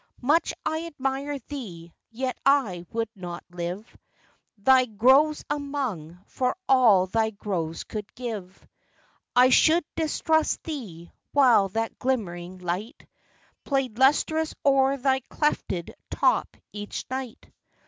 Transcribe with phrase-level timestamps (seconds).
[0.23, 3.95] Much I admire thee, yet I would not live
[4.57, 8.65] Thy groves among, for all thy groves could give.
[9.35, 13.05] I should distrust thee, while that glimmering light
[13.63, 17.51] Played lustrous o'er thy clefted top each night.